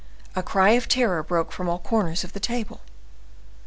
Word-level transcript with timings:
'"A 0.35 0.41
cry 0.41 0.71
of 0.71 0.87
terror 0.87 1.21
broke 1.21 1.51
from 1.51 1.69
all 1.69 1.77
corners 1.77 2.23
of 2.23 2.33
the 2.33 2.39
table. 2.39 2.77
"There! 2.87 2.93